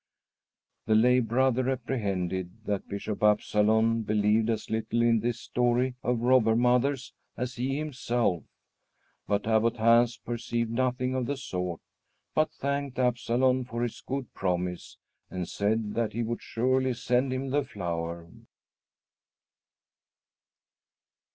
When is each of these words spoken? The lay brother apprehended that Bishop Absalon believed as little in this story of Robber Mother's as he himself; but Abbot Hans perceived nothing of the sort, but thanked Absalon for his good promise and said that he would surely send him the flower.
The 0.87 0.95
lay 0.95 1.19
brother 1.19 1.69
apprehended 1.69 2.65
that 2.65 2.87
Bishop 2.89 3.21
Absalon 3.21 4.01
believed 4.01 4.49
as 4.49 4.67
little 4.71 5.03
in 5.03 5.19
this 5.19 5.39
story 5.39 5.93
of 6.01 6.21
Robber 6.21 6.55
Mother's 6.55 7.13
as 7.37 7.57
he 7.57 7.77
himself; 7.77 8.43
but 9.27 9.45
Abbot 9.45 9.77
Hans 9.77 10.17
perceived 10.17 10.71
nothing 10.71 11.13
of 11.13 11.27
the 11.27 11.37
sort, 11.37 11.81
but 12.33 12.51
thanked 12.51 12.97
Absalon 12.97 13.63
for 13.63 13.83
his 13.83 14.01
good 14.01 14.33
promise 14.33 14.97
and 15.29 15.47
said 15.47 15.93
that 15.93 16.13
he 16.13 16.23
would 16.23 16.41
surely 16.41 16.95
send 16.95 17.31
him 17.31 17.51
the 17.51 17.63
flower. 17.63 18.27